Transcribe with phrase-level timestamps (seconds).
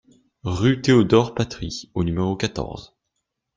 [0.45, 2.95] Rue Théodore Patry au numéro quatorze